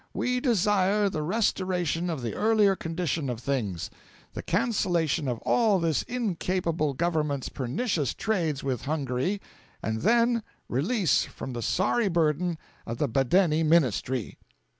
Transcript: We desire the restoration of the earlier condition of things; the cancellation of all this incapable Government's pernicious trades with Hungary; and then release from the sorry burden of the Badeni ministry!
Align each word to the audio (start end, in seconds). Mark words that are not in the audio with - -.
We 0.15 0.39
desire 0.39 1.09
the 1.11 1.21
restoration 1.21 2.09
of 2.09 2.23
the 2.23 2.33
earlier 2.33 2.75
condition 2.75 3.29
of 3.29 3.39
things; 3.39 3.91
the 4.33 4.41
cancellation 4.41 5.27
of 5.27 5.37
all 5.43 5.77
this 5.77 6.01
incapable 6.01 6.95
Government's 6.95 7.49
pernicious 7.49 8.15
trades 8.15 8.63
with 8.63 8.85
Hungary; 8.85 9.39
and 9.83 10.01
then 10.01 10.41
release 10.67 11.25
from 11.25 11.53
the 11.53 11.61
sorry 11.61 12.07
burden 12.07 12.57
of 12.87 12.97
the 12.97 13.07
Badeni 13.07 13.63
ministry! 13.63 14.39